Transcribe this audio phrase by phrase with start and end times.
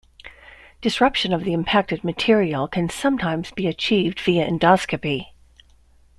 [0.81, 5.27] Disruption of the impacted material can sometimes be achieved via endoscopy.